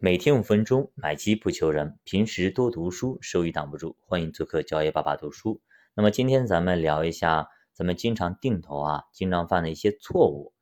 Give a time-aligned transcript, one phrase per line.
[0.00, 1.98] 每天五分钟，买基不求人。
[2.04, 3.96] 平时多读书，收益挡不住。
[4.06, 5.60] 欢迎做客教爷爸爸读书。
[5.92, 10.52] 那么今天咱们聊一下，咱们经常定投啊，经常犯的一些错误。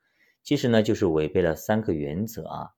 [0.42, 2.70] 其实呢，就是违背了三个原则啊。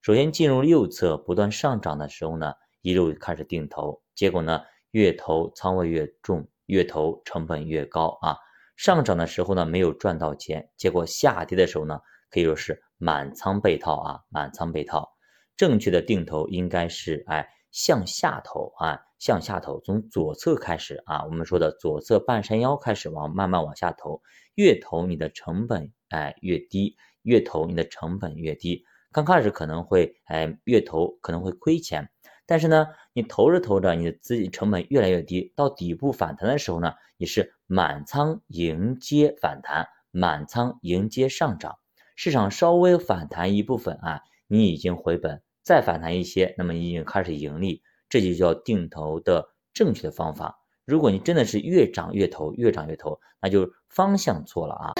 [0.00, 4.62] 首先，进入右侧不断上涨的时候呢，一路开始定投，结果呢，
[4.92, 8.38] 越投仓位越重，越投成本越高啊。
[8.74, 15.12] 上涨的时候呢，没有赚到钱，结果下跌的时候呢，可以说是满仓被套啊，满仓被套。
[15.56, 24.22] 正确的定投应该是哎向下投啊，向下投，从左侧开始啊，我们说的左侧半山腰开始往慢慢往下投，
[24.54, 28.84] 越投你的成本哎越低，越投你的成本越低。
[29.12, 32.10] 刚开始可能会哎越投可能会亏钱，
[32.46, 41.78] 但是呢，你投着投着，你的资金成本越来越低，到底部反弹的时候呢，你是满仓迎接反弹，满仓迎接上涨，
[42.14, 45.42] 市场稍微反弹一部分啊，你已经回本。
[45.66, 50.60] 再反弹一些，那么已经开始盈利，这就叫定投的正确的方法。
[50.84, 54.94] 如果你真的是越涨越投，越涨越投，那就方向错了啊。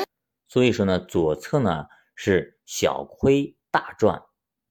[0.49, 4.21] 所以说呢，左侧呢是小亏大赚，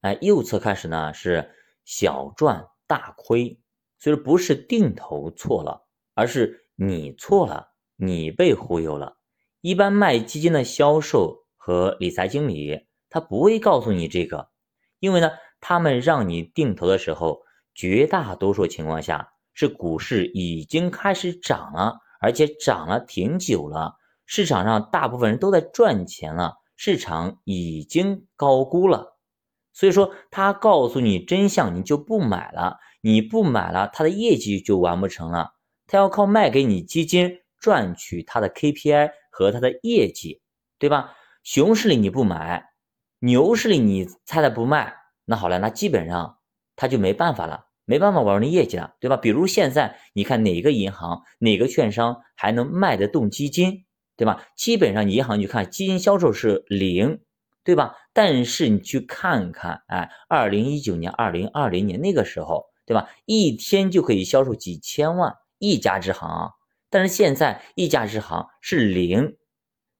[0.02, 1.50] 哎，右侧开始呢是
[1.86, 3.58] 小赚大亏。
[3.98, 9.16] 所以说不是定投错了，而是你错了，你被忽悠了。
[9.62, 14.50] 一般卖基金的销售和理财经理他不会告诉你这个，
[14.98, 15.30] 因为呢。
[15.60, 17.40] 他们让你定投的时候，
[17.74, 29.16] 绝大多数情况下是股市已经开始涨了，而且涨了挺久了，市场上大部分人都在赚钱了，市场已经高估了。
[29.72, 35.50] 所以说，他告诉你真相，你就不买了，你不买了，他的业绩就完不成了。
[35.86, 40.40] 他要靠卖给你基金赚取他的 KPI 和他的业绩，
[40.78, 41.14] 对吧？
[41.42, 42.70] 熊市里你不买，
[43.18, 44.94] 牛市里你猜他不卖。
[45.26, 46.38] 那好了，那基本上
[46.76, 49.16] 他就没办法了，没办法玩你业绩了，对吧？
[49.16, 53.84] 比如现在你看哪个银行、哪个券商还能卖得动基金，
[54.16, 54.46] 对吧？
[54.56, 57.20] 基本上银行去看基金销售是零，
[57.64, 57.96] 对吧？
[58.12, 63.08] 但是你去看看，哎，二零一九年、二零二零年那个时候，对吧？
[63.24, 66.50] 一天就可以销售几千万一家支行啊，
[66.88, 69.36] 但是现在一家支行是零，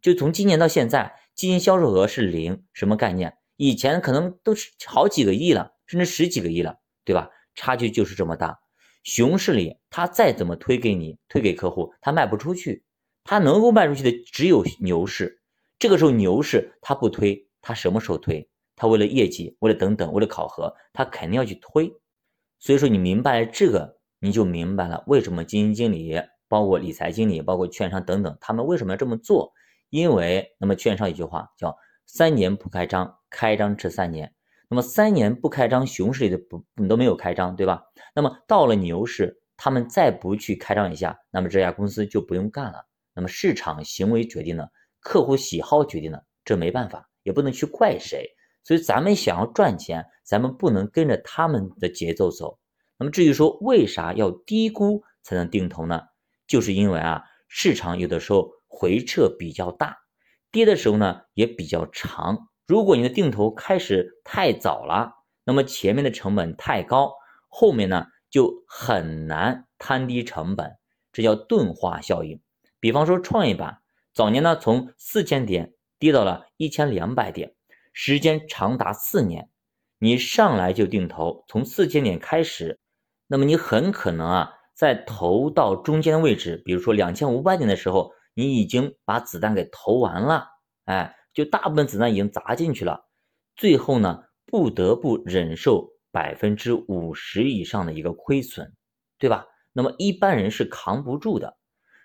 [0.01, 3.37] 就从今年到现在，基金销售额是零，什么概念？
[3.57, 7.31] 以前可能都是好几个亿了，甚至十几个亿了，对吧？
[7.55, 8.59] 差距就是这么大。
[9.03, 12.85] 熊市里，他再怎么推给你，推给客户，他卖不出去。
[13.25, 15.41] 他能够卖出去的只有牛市。
[15.79, 18.49] 这个时候牛市他不推，他什么时候推？
[18.77, 21.91] 他为了业绩，为了等等，为了考核，他肯定要去推。
[22.59, 29.53] 所以说你明白了这个，你就明白了为什么基金经理、包括理财经理、包括券商等等，他们为什么要这么做？
[29.89, 33.19] 因为那么券商一句话叫“三年不开张”。
[33.29, 34.33] 开张吃三年，
[34.71, 37.83] 那么三年不开张，熊市里的不你都没有开张，对吧？
[38.15, 42.87] 那么到了牛市，他们再不去开张一下，那么这家公司就不用干了。
[43.13, 48.27] 那么市场行为决定了，客户喜好决定了，这没办法，也不能去怪谁。
[48.65, 52.59] 所以咱们想要赚钱，咱们不能跟着他们的节奏走。
[52.97, 56.01] 那么至于说为啥要低估才能定投呢？
[56.47, 59.99] 就是因为啊，市场有的时候回撤比较大，
[60.57, 62.49] 跌的时候呢也比较长。
[62.67, 65.13] 如果你的定投开始太早了，
[65.45, 67.13] 那么前面的成本太高，
[67.49, 70.79] 后面呢就很难摊低成本，
[71.13, 72.41] 这叫钝化效应。
[72.81, 73.81] 比方说创业板
[74.15, 77.55] 早年呢从四千点跌到了一千两百点，
[77.93, 79.51] 时间长达四年，
[79.99, 82.79] 你上来就定投，从四千点开始，
[83.27, 90.47] 那么你很可能啊在投到中间的位置，比如说两千五百点的时候，你已经把子弹给投完了，
[90.85, 91.13] 哎。
[91.37, 93.05] 就大部分子弹已经砸进去了，
[93.57, 98.73] 最后呢不得不忍受百分之五十以上的一个亏损，
[99.19, 99.45] 对吧？
[99.75, 101.59] 那么一般人是扛不住的，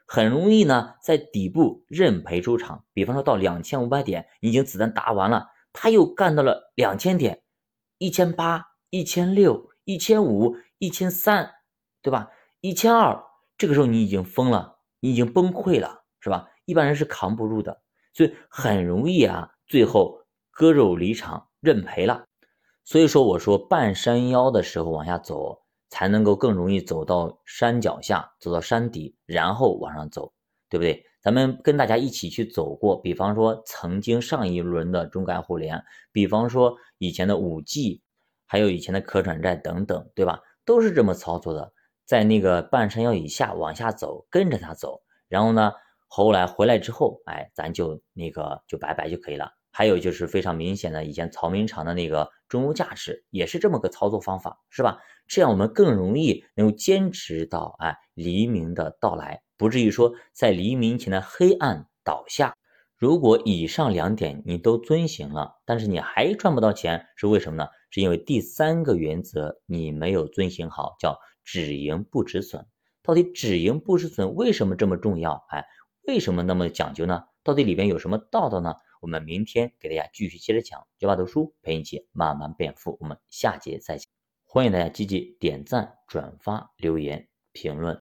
[0.05, 2.83] 很容易呢在底部认赔出场。
[2.91, 7.41] 比方说到两千五百点，已经子弹打完了，他又干到了两千点，
[7.99, 11.49] 一千八、一千六、一千五、一千三，
[12.01, 12.29] 对吧？
[12.59, 13.23] 一千二，
[13.57, 16.47] 这个时候你已经疯了，你已经崩溃了，是吧？
[16.63, 17.81] 一般人是扛不住的。
[18.13, 20.19] 所以很容易啊，最后
[20.51, 22.25] 割肉离场认赔了。
[22.83, 30.33] 所以说，我说半山腰的时候往下走，才能够更容易走到山脚下，走到山底，然后往上走，
[30.69, 31.05] 对不对？
[31.21, 35.81] 咱们跟大家一起去走过，比方说曾经上一轮的中概互联，
[36.11, 38.01] 比方说以前的五 G，
[38.45, 40.41] 还有以前的可转债等等，对吧？
[40.65, 41.71] 都是这么操作的，
[42.05, 45.71] 在那个半山腰以下往下走，跟着它走，然后呢？
[46.13, 49.49] 后来回来之后，哎，咱就那个就拜拜就可以了。
[49.71, 54.99] 还有就是非常明显的，以前曹明厂的那个中油价值也是这么个操作方法，是吧？
[55.25, 62.53] 这样我们更容易能够坚持到哎黎明的到来，不至于说在黎明前的黑暗倒下。
[62.97, 67.69] 如果以上两点你都遵行了，但是你还赚不到钱，是为什么呢？
[67.89, 72.67] 是因为第三个原则你没有遵行好，叫止盈不止损。
[73.01, 75.43] 到底止盈不止损为什么这么重要？
[75.49, 75.65] 哎，
[76.03, 77.25] 为什么那么讲究呢？
[77.43, 78.75] 到底里边有什么道道呢？
[79.01, 82.97] 我们明天给大家继续接着讲，学霸读书陪你一起慢慢变富。
[82.99, 84.07] 我们下节再见，
[84.43, 87.89] 欢迎大家积极点赞、转发、留言、评论。